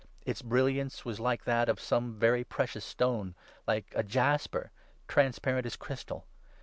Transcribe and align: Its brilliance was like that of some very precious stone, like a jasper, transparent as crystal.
Its 0.25 0.41
brilliance 0.41 1.05
was 1.05 1.19
like 1.19 1.43
that 1.43 1.69
of 1.69 1.79
some 1.79 2.15
very 2.17 2.43
precious 2.43 2.83
stone, 2.83 3.35
like 3.67 3.93
a 3.95 4.01
jasper, 4.01 4.71
transparent 5.07 5.67
as 5.67 5.75
crystal. 5.75 6.25